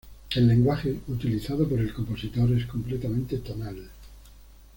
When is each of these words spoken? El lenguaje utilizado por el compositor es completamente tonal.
El 0.33 0.47
lenguaje 0.47 0.97
utilizado 1.09 1.69
por 1.69 1.79
el 1.79 1.93
compositor 1.93 2.51
es 2.53 2.65
completamente 2.65 3.37
tonal. 3.37 3.87